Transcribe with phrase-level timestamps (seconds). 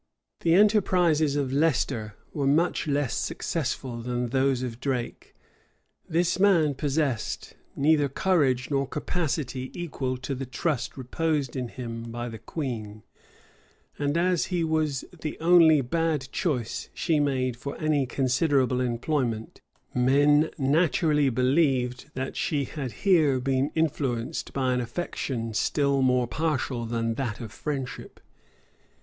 [0.39, 5.35] The enterprises of Leicester were much less successful than those of Drake.
[6.09, 12.29] This man possessed neither courage nor capacity equal to the trust reposed in him by
[12.29, 13.03] the queen;
[13.99, 19.61] and as he was the only bad choice she made for any considerable employment,
[19.93, 26.87] men naturally believed that she had here been influenced by an affection still more partial
[26.87, 28.19] than that of friendship.